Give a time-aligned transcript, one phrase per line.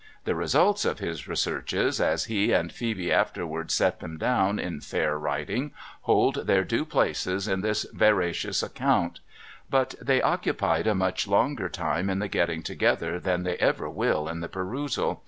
[0.23, 5.15] The results of his researches, as he and Phoebe afterwards set them down in fair
[5.15, 9.19] writing, hold their due places in this veracious chronicle.
[9.69, 14.27] But they occupied a much longer time in the getting together than they ever will
[14.27, 15.19] in the perusal.